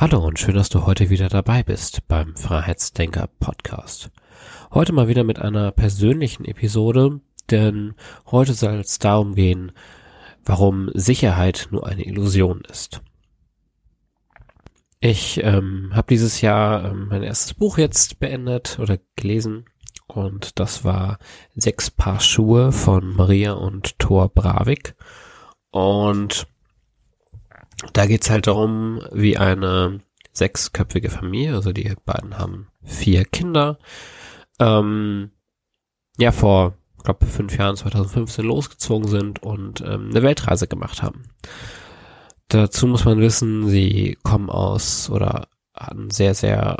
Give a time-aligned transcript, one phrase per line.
[0.00, 4.10] Hallo und schön, dass du heute wieder dabei bist beim Freiheitsdenker Podcast.
[4.72, 7.94] Heute mal wieder mit einer persönlichen Episode, denn
[8.30, 9.72] heute soll es darum gehen,
[10.44, 13.02] warum Sicherheit nur eine Illusion ist.
[15.00, 19.64] Ich ähm, habe dieses Jahr ähm, mein erstes Buch jetzt beendet oder gelesen
[20.06, 21.18] und das war
[21.56, 24.94] Sechs Paar Schuhe von Maria und Thor Bravik
[25.72, 26.46] und
[27.92, 30.00] da geht's halt darum, wie eine
[30.32, 33.78] sechsköpfige Familie, also die beiden haben vier Kinder,
[34.58, 35.30] ähm,
[36.18, 41.22] ja, vor, ich glaube, fünf Jahren, 2015 losgezogen sind und ähm, eine Weltreise gemacht haben.
[42.48, 46.78] Dazu muss man wissen, sie kommen aus oder hatten sehr, sehr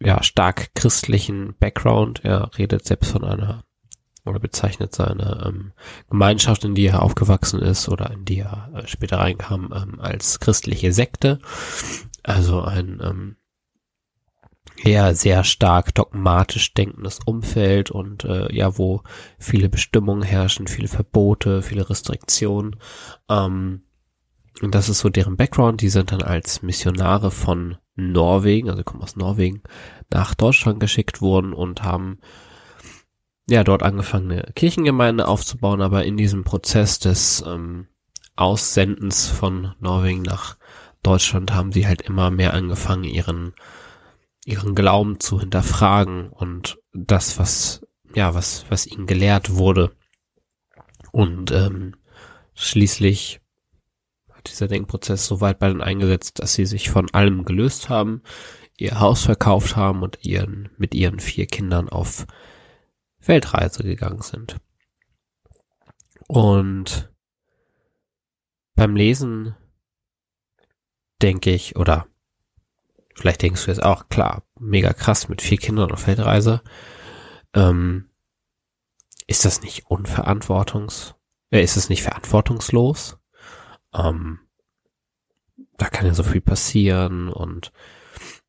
[0.00, 2.24] ja, stark christlichen Background.
[2.24, 3.64] Er redet selbst von einer
[4.28, 5.72] oder bezeichnet seine ähm,
[6.08, 10.40] Gemeinschaft, in die er aufgewachsen ist oder in die er äh, später reinkam, ähm, als
[10.40, 11.38] christliche Sekte.
[12.22, 13.36] Also ein ähm,
[14.84, 19.02] eher sehr stark dogmatisch denkendes Umfeld und äh, ja, wo
[19.38, 22.76] viele Bestimmungen herrschen, viele Verbote, viele Restriktionen.
[23.28, 23.82] Ähm,
[24.60, 25.80] und das ist so deren Background.
[25.80, 29.62] Die sind dann als Missionare von Norwegen, also kommen aus Norwegen,
[30.10, 32.18] nach Deutschland geschickt worden und haben
[33.48, 37.88] ja, dort angefangen, eine Kirchengemeinde aufzubauen, aber in diesem Prozess des ähm,
[38.36, 40.58] Aussendens von Norwegen nach
[41.02, 43.54] Deutschland haben sie halt immer mehr angefangen, ihren,
[44.44, 49.92] ihren Glauben zu hinterfragen und das, was, ja, was, was ihnen gelehrt wurde.
[51.10, 51.96] Und ähm,
[52.54, 53.40] schließlich
[54.30, 58.22] hat dieser Denkprozess so weit bei ihnen eingesetzt, dass sie sich von allem gelöst haben,
[58.76, 62.26] ihr Haus verkauft haben und ihren, mit ihren vier Kindern auf
[63.20, 64.56] Weltreise gegangen sind.
[66.26, 67.10] Und
[68.74, 69.56] beim Lesen
[71.20, 72.06] denke ich, oder
[73.14, 76.62] vielleicht denkst du jetzt auch, klar, mega krass mit vier Kindern auf Weltreise.
[77.54, 78.10] Ähm,
[79.26, 81.14] ist das nicht unverantwortungs,
[81.50, 83.18] äh, ist es nicht verantwortungslos?
[83.92, 84.40] Ähm,
[85.76, 87.72] da kann ja so viel passieren und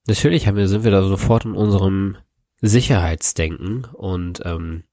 [0.07, 2.17] natürlich haben wir, sind wir da sofort in unserem
[2.61, 4.83] Sicherheitsdenken und ähm,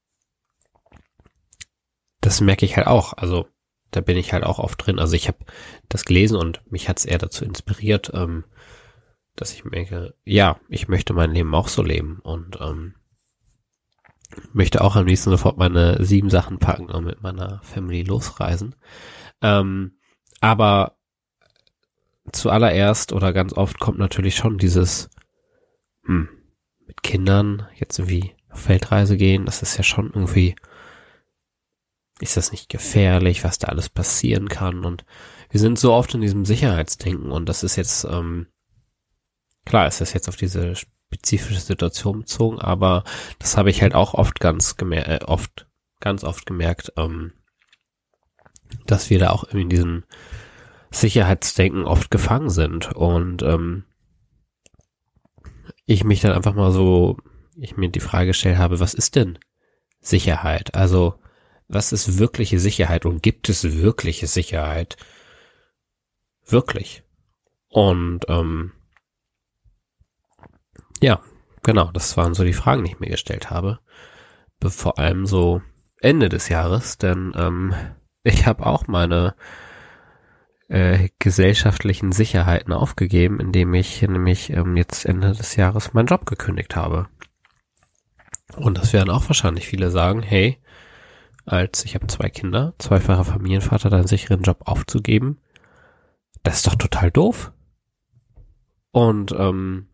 [2.21, 3.13] das merke ich halt auch.
[3.13, 3.47] Also
[3.91, 4.99] da bin ich halt auch oft drin.
[4.99, 5.39] Also ich habe
[5.89, 8.45] das gelesen und mich hat es eher dazu inspiriert, ähm,
[9.35, 12.95] dass ich merke, ja, ich möchte mein Leben auch so leben und ähm,
[14.51, 18.75] möchte auch am liebsten sofort meine sieben Sachen packen und mit meiner Family losreisen.
[19.41, 19.99] Ähm,
[20.41, 20.97] aber
[22.31, 25.09] zuallererst oder ganz oft kommt natürlich schon dieses,
[26.03, 26.29] hm,
[26.87, 30.55] mit Kindern jetzt irgendwie auf Weltreise gehen, das ist ja schon irgendwie,
[32.19, 34.85] ist das nicht gefährlich, was da alles passieren kann?
[34.85, 35.05] Und
[35.49, 38.47] wir sind so oft in diesem Sicherheitsdenken und das ist jetzt, ähm,
[39.65, 43.03] klar ist das jetzt auf diese spezifische Situation bezogen, aber
[43.39, 45.67] das habe ich halt auch oft ganz gemerkt, äh, oft,
[45.99, 47.33] ganz oft gemerkt, ähm,
[48.85, 50.03] dass wir da auch in diesem
[50.91, 52.93] Sicherheitsdenken oft gefangen sind.
[52.93, 53.83] Und ähm,
[55.87, 57.17] ich mich dann einfach mal so,
[57.55, 59.39] ich mir die Frage gestellt habe, was ist denn
[59.99, 60.75] Sicherheit?
[60.75, 61.15] Also,
[61.67, 64.97] was ist wirkliche Sicherheit und gibt es wirkliche Sicherheit?
[66.45, 67.03] Wirklich.
[67.69, 68.73] Und ähm,
[71.01, 71.21] ja,
[71.63, 73.79] genau, das waren so die Fragen, die ich mir gestellt habe.
[74.61, 75.61] Vor allem so
[76.01, 77.73] Ende des Jahres, denn ähm,
[78.23, 79.35] ich habe auch meine
[80.67, 86.75] äh, gesellschaftlichen Sicherheiten aufgegeben, indem ich nämlich ähm, jetzt Ende des Jahres meinen Job gekündigt
[86.75, 87.07] habe.
[88.55, 90.57] Und das werden auch wahrscheinlich viele sagen, hey,
[91.45, 95.39] als ich habe zwei Kinder, zweifacher Familienvater, deinen sicheren Job aufzugeben,
[96.43, 97.53] das ist doch total doof.
[98.91, 99.87] Und ähm,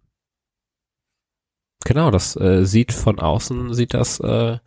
[1.85, 4.57] genau, das äh, sieht von außen, sieht das, äh,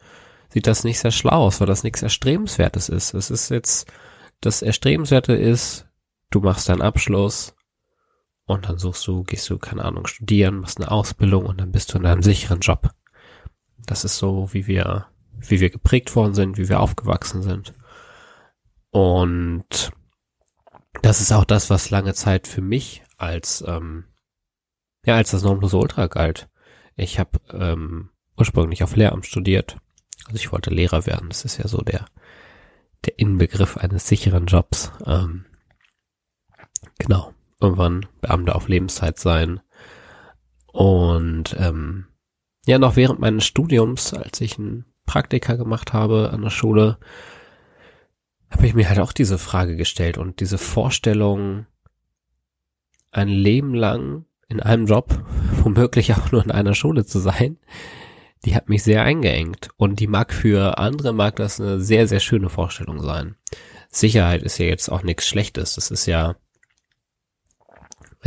[0.48, 3.14] sieht das nicht sehr schlau aus, weil das nichts Erstrebenswertes ist.
[3.14, 3.90] Es ist jetzt,
[4.40, 5.85] das Erstrebenswerte ist,
[6.30, 7.54] du machst deinen Abschluss
[8.44, 11.92] und dann suchst du, gehst du, keine Ahnung, studieren, machst eine Ausbildung und dann bist
[11.92, 12.90] du in einem sicheren Job.
[13.78, 15.06] Das ist so, wie wir,
[15.38, 17.74] wie wir geprägt worden sind, wie wir aufgewachsen sind.
[18.90, 19.92] Und
[21.02, 24.04] das ist auch das, was lange Zeit für mich als ähm,
[25.06, 26.48] ja, als das Nonplusultra galt.
[26.96, 29.78] Ich habe ähm, ursprünglich auf Lehramt studiert.
[30.26, 31.28] Also ich wollte Lehrer werden.
[31.28, 32.04] Das ist ja so der,
[33.04, 34.90] der Inbegriff eines sicheren Jobs.
[35.06, 35.46] Ähm,
[37.06, 37.32] genau.
[37.60, 39.60] Irgendwann Beamter auf Lebenszeit sein.
[40.72, 42.06] Und ähm,
[42.66, 46.98] ja, noch während meines Studiums, als ich ein Praktika gemacht habe an der Schule,
[48.50, 51.66] habe ich mir halt auch diese Frage gestellt und diese Vorstellung,
[53.10, 55.18] ein Leben lang in einem Job,
[55.62, 57.58] womöglich auch nur in einer Schule zu sein,
[58.44, 59.70] die hat mich sehr eingeengt.
[59.76, 63.36] Und die mag für andere, mag das eine sehr, sehr schöne Vorstellung sein.
[63.88, 65.74] Sicherheit ist ja jetzt auch nichts Schlechtes.
[65.74, 66.36] Das ist ja,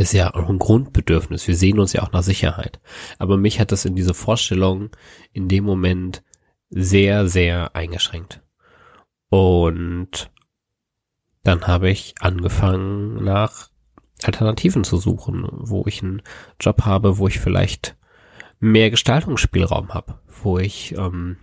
[0.00, 1.46] ist ja auch ein Grundbedürfnis.
[1.46, 2.80] Wir sehen uns ja auch nach Sicherheit.
[3.18, 4.90] Aber mich hat das in diese Vorstellung
[5.32, 6.22] in dem Moment
[6.70, 8.40] sehr, sehr eingeschränkt.
[9.28, 10.30] Und
[11.42, 13.68] dann habe ich angefangen nach
[14.22, 16.22] Alternativen zu suchen, wo ich einen
[16.58, 17.96] Job habe, wo ich vielleicht
[18.58, 21.36] mehr Gestaltungsspielraum habe, wo ich ähm,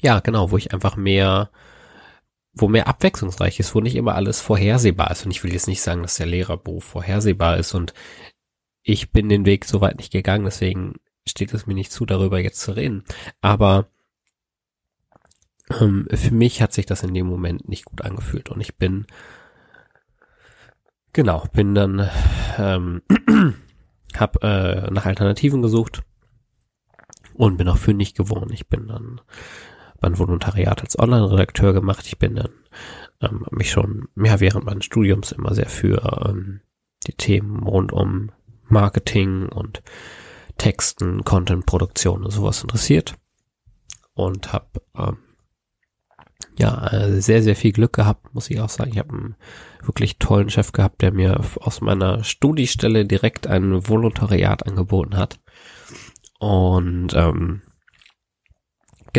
[0.00, 1.50] ja genau, wo ich einfach mehr,
[2.60, 5.24] wo mehr abwechslungsreich ist, wo nicht immer alles vorhersehbar ist.
[5.24, 7.94] Und ich will jetzt nicht sagen, dass der Lehrerberuf vorhersehbar ist und
[8.82, 10.94] ich bin den Weg soweit nicht gegangen, deswegen
[11.26, 13.04] steht es mir nicht zu, darüber jetzt zu reden.
[13.42, 13.88] Aber
[15.78, 19.06] ähm, für mich hat sich das in dem Moment nicht gut angefühlt und ich bin
[21.18, 22.08] Genau, bin dann,
[22.58, 23.02] ähm,
[24.16, 26.02] hab äh, nach Alternativen gesucht
[27.34, 28.52] und bin auch fündig geworden.
[28.52, 29.20] Ich bin dann
[30.00, 32.06] mein Volontariat als Online-Redakteur gemacht.
[32.06, 32.50] Ich bin dann
[33.20, 36.60] ähm, mich schon mehr während meines Studiums immer sehr für ähm,
[37.06, 38.30] die Themen rund um
[38.64, 39.82] Marketing und
[40.58, 43.14] Texten, Content-Produktion und sowas interessiert
[44.14, 45.18] und habe ähm,
[46.58, 48.90] ja, äh, sehr, sehr viel Glück gehabt, muss ich auch sagen.
[48.90, 49.36] Ich habe einen
[49.82, 55.38] wirklich tollen Chef gehabt, der mir aus meiner Studiestelle direkt ein Volontariat angeboten hat.
[56.40, 57.62] Und ähm,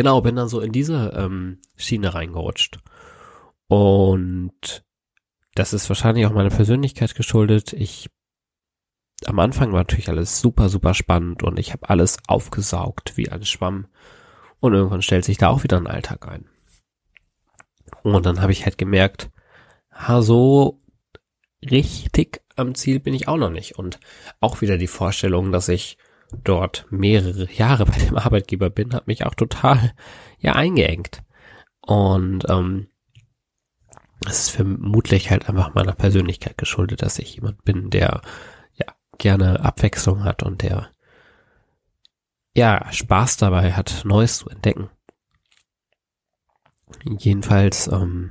[0.00, 2.78] genau, bin dann so in diese ähm, Schiene reingerutscht.
[3.68, 4.82] Und
[5.54, 7.74] das ist wahrscheinlich auch meiner Persönlichkeit geschuldet.
[7.74, 8.08] Ich
[9.26, 13.44] am Anfang war natürlich alles super, super spannend und ich habe alles aufgesaugt wie ein
[13.44, 13.88] Schwamm.
[14.60, 16.48] Und irgendwann stellt sich da auch wieder ein Alltag ein.
[18.02, 19.28] Und dann habe ich halt gemerkt,
[19.92, 20.80] ha, so
[21.62, 23.78] richtig am Ziel bin ich auch noch nicht.
[23.78, 24.00] Und
[24.40, 25.98] auch wieder die Vorstellung, dass ich
[26.44, 29.92] dort mehrere Jahre bei dem Arbeitgeber bin, hat mich auch total
[30.38, 31.22] ja eingeengt.
[31.80, 32.88] Und ähm,
[34.26, 38.20] es ist vermutlich halt einfach meiner Persönlichkeit geschuldet, dass ich jemand bin, der
[38.74, 38.86] ja
[39.18, 40.90] gerne Abwechslung hat und der
[42.54, 44.90] ja Spaß dabei hat, Neues zu entdecken.
[47.04, 48.30] Jedenfalls ähm,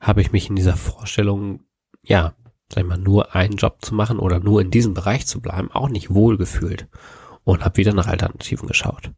[0.00, 1.64] habe ich mich in dieser Vorstellung,
[2.02, 2.34] ja,
[2.72, 5.70] sag ich mal, nur einen Job zu machen oder nur in diesem Bereich zu bleiben,
[5.72, 6.88] auch nicht wohl gefühlt
[7.48, 9.10] und habe wieder nach Alternativen geschaut.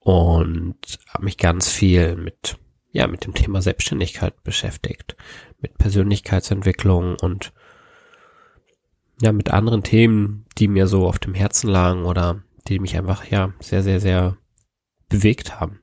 [0.00, 2.58] Und habe mich ganz viel mit
[2.90, 5.16] ja mit dem Thema Selbstständigkeit beschäftigt,
[5.60, 7.52] mit Persönlichkeitsentwicklung und
[9.22, 13.24] ja mit anderen Themen, die mir so auf dem Herzen lagen oder die mich einfach
[13.26, 14.36] ja sehr sehr sehr
[15.08, 15.80] bewegt haben.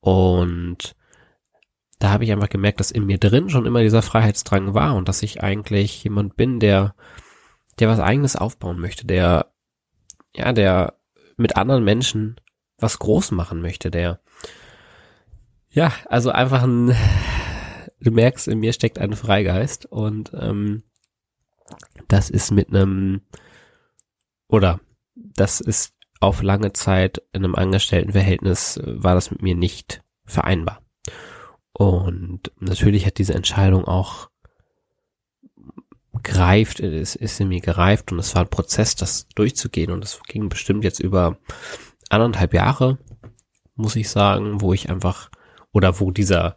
[0.00, 0.96] Und
[1.98, 5.10] da habe ich einfach gemerkt, dass in mir drin schon immer dieser Freiheitsdrang war und
[5.10, 6.94] dass ich eigentlich jemand bin, der,
[7.78, 9.52] der was eigenes aufbauen möchte, der,
[10.34, 10.94] ja, der
[11.42, 12.36] mit anderen Menschen
[12.78, 14.20] was groß machen möchte, der,
[15.70, 16.94] ja, also einfach ein,
[18.00, 20.82] du merkst, in mir steckt ein Freigeist und ähm,
[22.08, 23.22] das ist mit einem,
[24.48, 24.80] oder
[25.14, 30.82] das ist auf lange Zeit in einem Angestelltenverhältnis, war das mit mir nicht vereinbar.
[31.72, 34.30] Und natürlich hat diese Entscheidung auch
[36.22, 40.20] greift, es ist in mir gereift und es war ein Prozess, das durchzugehen und es
[40.26, 41.38] ging bestimmt jetzt über
[42.10, 42.98] anderthalb Jahre,
[43.74, 45.30] muss ich sagen, wo ich einfach
[45.72, 46.56] oder wo dieser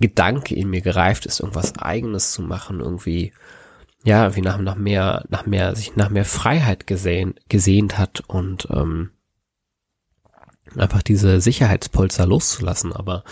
[0.00, 3.32] Gedanke in mir gereift ist, irgendwas eigenes zu machen, irgendwie,
[4.04, 8.68] ja, wie nach, nach mehr, nach mehr, sich nach mehr Freiheit gesehen, gesehnt hat und
[8.70, 9.10] ähm,
[10.76, 13.24] einfach diese Sicherheitspolster loszulassen, aber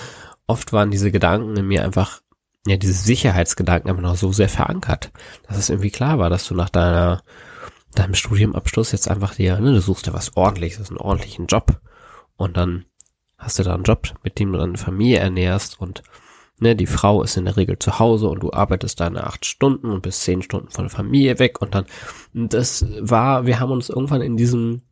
[0.46, 2.22] oft waren diese Gedanken in mir einfach,
[2.66, 5.12] ja, diese Sicherheitsgedanken einfach noch so sehr verankert,
[5.46, 7.22] dass es irgendwie klar war, dass du nach deiner,
[7.94, 11.80] deinem Studiumabschluss jetzt einfach dir, ne, du suchst dir was ordentliches, einen ordentlichen Job
[12.36, 12.84] und dann
[13.38, 16.02] hast du da einen Job, mit dem du deine Familie ernährst und
[16.58, 19.90] ne, die Frau ist in der Regel zu Hause und du arbeitest deine acht Stunden
[19.90, 21.86] und bist zehn Stunden von der Familie weg und dann,
[22.34, 24.82] das war, wir haben uns irgendwann in diesem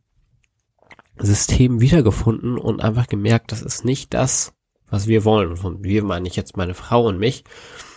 [1.17, 4.54] System wiedergefunden und einfach gemerkt, das ist nicht das,
[4.89, 5.49] was wir wollen.
[5.49, 7.43] Und von wir meine ich jetzt meine Frau und mich.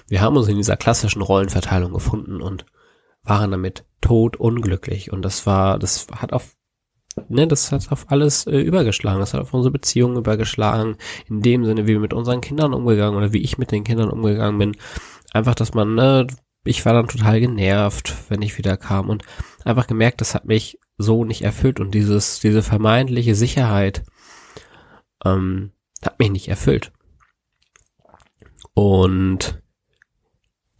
[0.09, 2.64] Wir haben uns in dieser klassischen Rollenverteilung gefunden und
[3.23, 6.57] waren damit tot unglücklich und das war, das hat auf
[7.28, 9.21] ne, das hat auf alles äh, übergeschlagen.
[9.21, 10.97] Das hat auf unsere Beziehungen übergeschlagen.
[11.28, 14.11] In dem Sinne, wie wir mit unseren Kindern umgegangen oder wie ich mit den Kindern
[14.11, 14.76] umgegangen bin.
[15.33, 16.26] Einfach, dass man, ne,
[16.64, 19.25] ich war dann total genervt, wenn ich wieder kam und
[19.64, 24.04] einfach gemerkt, das hat mich so nicht erfüllt und dieses, diese vermeintliche Sicherheit
[25.25, 25.73] ähm,
[26.05, 26.93] hat mich nicht erfüllt.
[28.75, 29.61] Und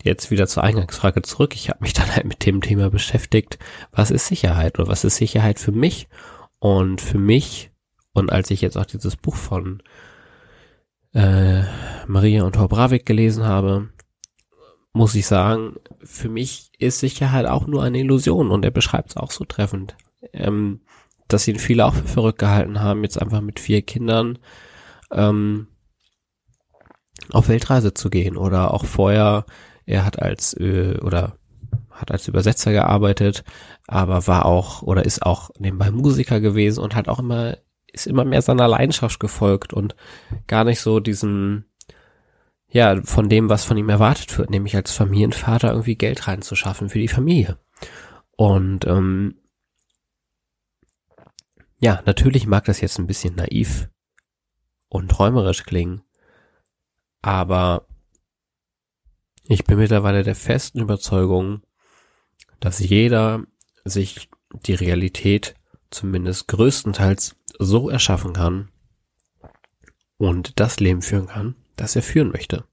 [0.03, 1.55] jetzt wieder zur Eingangsfrage zurück.
[1.55, 3.59] Ich habe mich dann halt mit dem Thema beschäftigt,
[3.93, 6.09] was ist Sicherheit oder was ist Sicherheit für mich?
[6.59, 7.71] Und für mich,
[8.13, 9.83] und als ich jetzt auch dieses Buch von
[11.15, 11.63] äh,
[12.07, 13.91] Maria und Thor Bravik gelesen habe,
[14.93, 19.17] muss ich sagen, für mich ist Sicherheit auch nur eine Illusion und er beschreibt es
[19.17, 19.97] auch so treffend.
[20.33, 20.81] Ähm,
[21.29, 24.39] dass ihn viele auch für verrückt gehalten haben, jetzt einfach mit vier Kindern
[25.13, 25.69] ähm,
[27.33, 29.45] auf Weltreise zu gehen oder auch vorher
[29.87, 31.39] er hat als äh, oder
[31.91, 33.43] hat als Übersetzer gearbeitet,
[33.87, 37.57] aber war auch oder ist auch nebenbei Musiker gewesen und hat auch immer
[37.91, 39.97] ist immer mehr seiner Leidenschaft gefolgt und
[40.47, 41.65] gar nicht so diesen
[42.71, 46.99] ja von dem, was von ihm erwartet wird, nämlich als Familienvater irgendwie Geld reinzuschaffen für
[46.99, 47.59] die Familie.
[48.37, 49.37] Und ähm,
[51.81, 53.89] ja, natürlich mag das jetzt ein bisschen naiv
[54.89, 56.03] und träumerisch klingen,
[57.23, 57.87] aber
[59.45, 61.63] ich bin mittlerweile der festen Überzeugung,
[62.61, 63.45] dass jeder
[63.85, 64.29] sich
[64.67, 65.55] die Realität
[65.91, 68.69] zumindest größtenteils so erschaffen kann
[70.19, 72.65] und das Leben führen kann, das er führen möchte.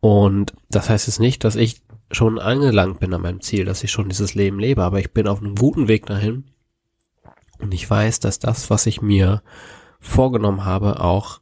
[0.00, 3.90] Und das heißt jetzt nicht, dass ich schon angelangt bin an meinem Ziel, dass ich
[3.90, 6.44] schon dieses Leben lebe, aber ich bin auf einem guten Weg dahin
[7.58, 9.42] und ich weiß, dass das, was ich mir
[10.00, 11.40] vorgenommen habe, auch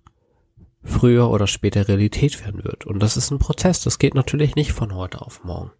[0.82, 2.86] früher oder später Realität werden wird.
[2.86, 3.82] Und das ist ein Prozess.
[3.82, 5.70] Das geht natürlich nicht von heute auf morgen.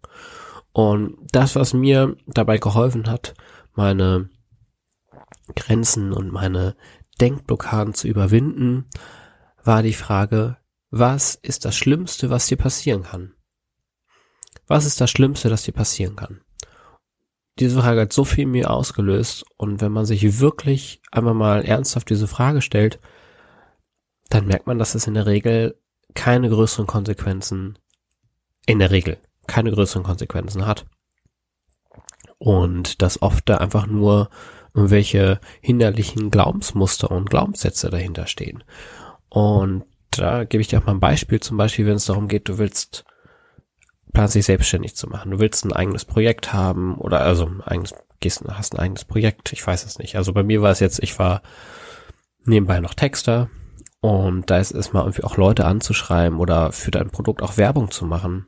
[0.71, 3.33] Und das, was mir dabei geholfen hat,
[3.73, 4.29] meine
[5.55, 6.75] Grenzen und meine
[7.19, 8.85] Denkblockaden zu überwinden,
[9.63, 10.57] war die Frage,
[10.89, 13.33] was ist das Schlimmste, was dir passieren kann?
[14.67, 16.41] Was ist das Schlimmste, das dir passieren kann?
[17.59, 21.65] Diese Frage hat so viel in mir ausgelöst und wenn man sich wirklich einmal mal
[21.65, 22.99] ernsthaft diese Frage stellt,
[24.29, 25.75] dann merkt man, dass es in der Regel
[26.13, 27.77] keine größeren Konsequenzen,
[28.65, 30.85] in der Regel keine größeren Konsequenzen hat.
[32.37, 34.29] Und dass oft da einfach nur
[34.73, 38.63] irgendwelche hinderlichen Glaubensmuster und Glaubenssätze dahinter stehen.
[39.27, 42.47] Und da gebe ich dir auch mal ein Beispiel, zum Beispiel, wenn es darum geht,
[42.47, 43.03] du willst,
[44.13, 47.93] planst dich selbstständig zu machen, du willst ein eigenes Projekt haben oder also ein eigenes,
[48.19, 50.15] gehst, hast ein eigenes Projekt, ich weiß es nicht.
[50.15, 51.41] Also bei mir war es jetzt, ich war
[52.45, 53.49] nebenbei noch Texter,
[54.01, 57.91] und da ist es mal irgendwie auch Leute anzuschreiben oder für dein Produkt auch Werbung
[57.91, 58.47] zu machen.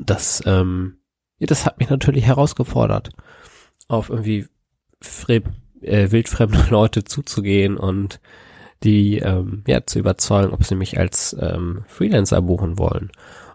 [0.00, 0.98] Das, ähm,
[1.38, 3.10] ja, das hat mich natürlich herausgefordert,
[3.88, 4.46] auf irgendwie
[5.28, 8.20] äh, wildfremde Leute zuzugehen und
[8.84, 13.10] die ähm, ja zu überzeugen, ob sie mich als ähm, Freelancer buchen wollen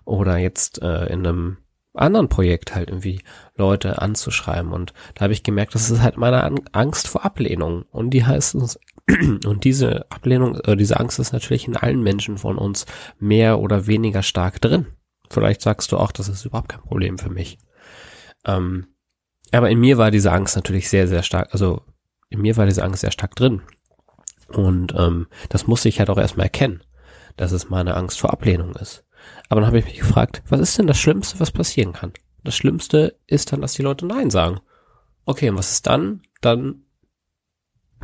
[0.10, 1.58] oder jetzt äh, in einem
[1.94, 3.22] anderen Projekt halt irgendwie
[3.56, 8.12] Leute anzuschreiben und da habe ich gemerkt, das ist halt meine Angst vor Ablehnung und
[8.12, 8.80] die heißt uns
[9.46, 12.86] und diese Ablehnung, äh, diese Angst ist natürlich in allen Menschen von uns
[13.18, 14.88] mehr oder weniger stark drin.
[15.30, 17.60] Vielleicht sagst du auch, das ist überhaupt kein Problem für mich.
[18.46, 18.88] Ähm,
[19.52, 21.82] aber in mir war diese Angst natürlich sehr, sehr stark, also
[22.30, 23.62] in mir war diese Angst sehr stark drin.
[24.48, 26.84] Und ähm, das musste ich halt auch erstmal erkennen,
[27.36, 29.06] dass es meine Angst vor Ablehnung ist.
[29.50, 32.14] Aber dann habe ich mich gefragt, was ist denn das Schlimmste, was passieren kann?
[32.44, 34.60] Das Schlimmste ist dann, dass die Leute Nein sagen.
[35.26, 36.22] Okay, und was ist dann?
[36.42, 36.84] Dann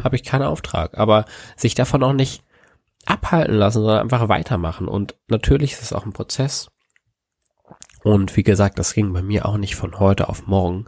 [0.04, 0.98] habe ich keinen Auftrag.
[0.98, 1.26] Aber
[1.56, 2.44] sich davon auch nicht
[3.06, 4.88] abhalten lassen, sondern einfach weitermachen.
[4.88, 6.70] Und natürlich ist es auch ein Prozess.
[8.04, 10.88] Und wie gesagt, das ging bei mir auch nicht von heute auf morgen.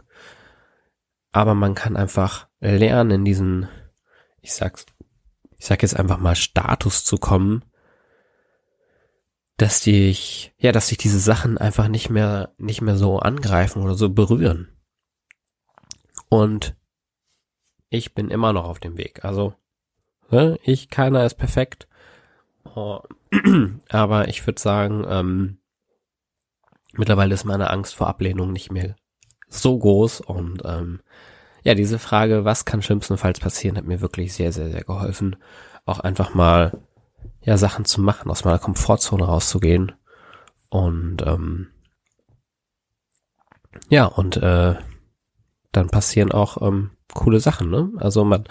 [1.32, 3.68] Aber man kann einfach lernen, in diesen,
[4.40, 4.86] ich sag's,
[5.56, 7.64] ich sag jetzt einfach mal Status zu kommen,
[9.58, 13.94] dass dich, ja, dass sich diese Sachen einfach nicht mehr, nicht mehr so angreifen oder
[13.94, 14.68] so berühren.
[16.28, 16.76] Und
[17.90, 19.24] ich bin immer noch auf dem Weg.
[19.24, 19.54] Also,
[20.30, 21.88] ne, ich, keiner ist perfekt.
[22.76, 23.00] Oh,
[23.88, 25.58] aber ich würde sagen, ähm,
[26.92, 28.94] mittlerweile ist meine Angst vor Ablehnung nicht mehr
[29.48, 31.00] so groß und ähm,
[31.64, 35.36] ja, diese Frage, was kann schlimmstenfalls passieren, hat mir wirklich sehr, sehr, sehr geholfen.
[35.84, 36.78] Auch einfach mal
[37.40, 39.92] ja Sachen zu machen, aus meiner Komfortzone rauszugehen
[40.68, 41.68] und ähm,
[43.88, 44.76] ja und äh,
[45.72, 47.90] dann passieren auch ähm, coole Sachen, ne?
[47.96, 48.44] Also man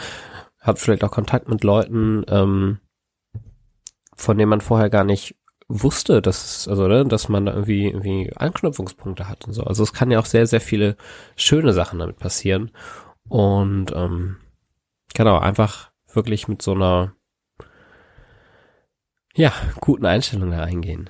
[0.60, 2.80] hat vielleicht auch Kontakt mit Leuten, ähm,
[4.16, 5.36] von denen man vorher gar nicht
[5.68, 9.64] wusste, dass also ne, dass man da irgendwie irgendwie Anknüpfungspunkte hat und so.
[9.64, 10.98] Also es kann ja auch sehr sehr viele
[11.36, 12.72] schöne Sachen damit passieren
[13.28, 14.38] und ähm,
[15.14, 17.14] genau einfach wirklich mit so einer
[19.38, 21.10] ja guten Einstellung da eingehen.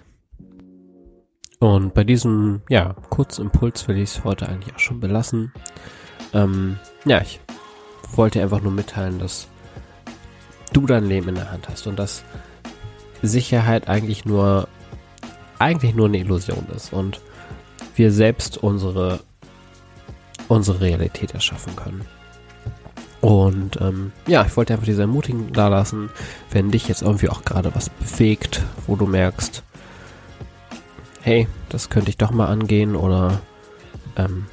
[1.60, 5.52] Und bei diesem ja kurzen Impuls will ich es heute eigentlich auch schon belassen.
[6.34, 7.40] Ähm, ja, ich
[8.12, 9.48] wollte einfach nur mitteilen, dass
[10.74, 12.24] du dein Leben in der Hand hast und dass
[13.24, 14.68] Sicherheit eigentlich nur
[15.58, 17.20] eigentlich nur eine Illusion ist und
[17.96, 19.22] wir selbst unsere
[20.48, 22.06] unsere Realität erschaffen können.
[23.28, 26.10] Und ähm, ja, ich wollte einfach diese Ermutigung da lassen,
[26.50, 29.64] wenn dich jetzt irgendwie auch gerade was bewegt, wo du merkst,
[31.24, 33.42] hey, das könnte ich doch mal angehen oder
[34.16, 34.46] ähm,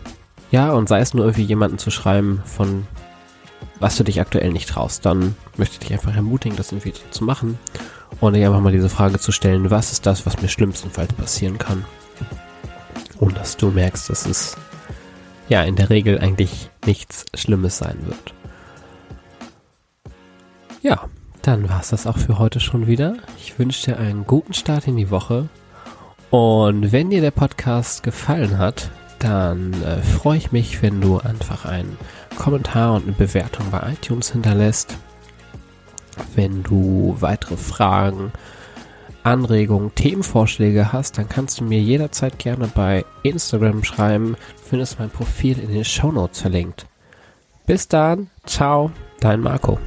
[0.51, 2.89] ja, und sei es nur irgendwie jemanden zu schreiben, von
[3.79, 7.23] was du dich aktuell nicht traust, dann möchte ich dich einfach ermutigen, das irgendwie zu
[7.23, 7.61] machen
[8.19, 11.59] und dir einfach mal diese Frage zu stellen, was ist das, was mir schlimmstenfalls passieren
[11.59, 11.85] kann?
[13.21, 14.57] Und dass du merkst, dass es
[15.49, 18.35] ja in der Regel eigentlich nichts Schlimmes sein wird.
[20.85, 21.09] Ja,
[21.41, 23.17] dann war es das auch für heute schon wieder.
[23.39, 25.49] Ich wünsche dir einen guten Start in die Woche.
[26.29, 31.65] Und wenn dir der Podcast gefallen hat, dann äh, freue ich mich, wenn du einfach
[31.65, 31.97] einen
[32.37, 34.95] Kommentar und eine Bewertung bei iTunes hinterlässt.
[36.35, 38.31] Wenn du weitere Fragen,
[39.23, 44.37] Anregungen, Themenvorschläge hast, dann kannst du mir jederzeit gerne bei Instagram schreiben.
[44.57, 46.85] Du findest mein Profil in den Show Notes verlinkt.
[47.65, 49.79] Bis dann, ciao, dein Marco.